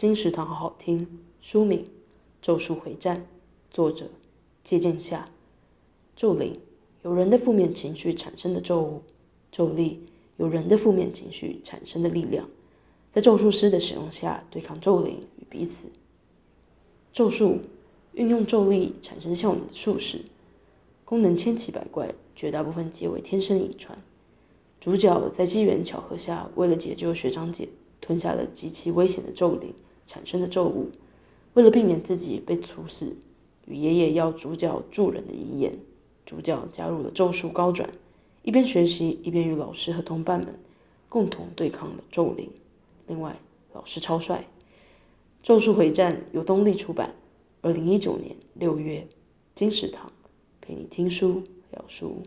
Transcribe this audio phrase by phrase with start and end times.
[0.00, 1.06] 金石堂好好听。
[1.42, 1.80] 书名
[2.40, 3.18] 《咒术回战》，
[3.70, 4.06] 作者：
[4.64, 5.28] 芥见下。
[6.16, 6.58] 咒灵
[7.02, 9.02] 由人的负面情绪产生的咒物，
[9.52, 10.06] 咒力
[10.38, 12.48] 由人的负面情绪产生的力量，
[13.10, 15.88] 在咒术师的使用下对抗咒灵与彼此。
[17.12, 17.58] 咒术
[18.14, 20.22] 运用咒力产生效能的术式，
[21.04, 23.98] 功能千奇百怪，绝大部分皆为天生遗传。
[24.80, 27.68] 主角在机缘巧合下，为了解救学长姐，
[28.00, 29.74] 吞下了极其危险的咒灵
[30.10, 30.90] 产生的咒物。
[31.54, 33.14] 为了避免自己被处死，
[33.66, 35.78] 与爷爷要主角助人的遗言，
[36.26, 37.88] 主角加入了咒术高转，
[38.42, 40.58] 一边学习一边与老师和同伴们
[41.08, 42.50] 共同对抗了咒灵。
[43.06, 43.38] 另外，
[43.72, 44.38] 老师超帅。
[45.46, 47.14] 《咒术回战》由东立出版，
[47.62, 49.06] 二零一九年六月，
[49.54, 50.10] 金石堂
[50.60, 52.24] 陪你听书聊书。